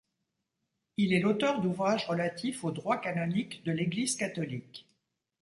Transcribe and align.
Il 0.97 1.13
est 1.13 1.19
l'auteur 1.19 1.61
d'ouvrages 1.61 2.07
relatifs 2.07 2.63
au 2.63 2.71
droit 2.71 2.97
canonique 2.97 3.63
de 3.65 3.71
l'Église 3.71 4.15
catholique. 4.15 4.89